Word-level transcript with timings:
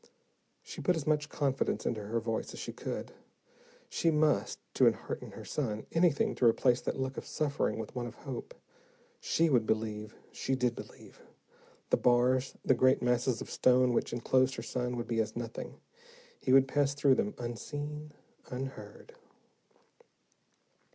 She 0.63 0.81
put 0.81 0.95
as 0.95 1.05
much 1.05 1.29
confidence 1.29 1.85
into 1.85 2.01
her 2.01 2.19
voice 2.19 2.53
as 2.55 2.59
she 2.59 2.73
could. 2.73 3.11
She 3.87 4.09
must, 4.09 4.57
to 4.73 4.87
enhearten 4.87 5.33
her 5.33 5.45
son. 5.45 5.85
Anything 5.91 6.33
to 6.33 6.45
replace 6.45 6.81
that 6.81 6.99
look 6.99 7.17
of 7.17 7.25
suffering 7.27 7.77
with 7.77 7.93
one 7.95 8.07
of 8.07 8.15
hope. 8.15 8.55
She 9.19 9.47
would 9.47 9.67
believe, 9.67 10.15
she 10.31 10.55
did 10.55 10.75
believe. 10.75 11.21
The 11.91 11.97
bars, 11.97 12.57
the 12.65 12.73
great 12.73 13.03
masses 13.03 13.41
of 13.41 13.51
stone 13.51 13.93
which 13.93 14.11
enclosed 14.11 14.55
her 14.55 14.63
son 14.63 14.97
would 14.97 15.07
be 15.07 15.19
as 15.19 15.35
nothing. 15.35 15.79
He 16.39 16.51
would 16.51 16.67
pass 16.67 16.95
through 16.95 17.13
them, 17.13 17.35
unseen, 17.37 18.11
unheard. 18.49 19.13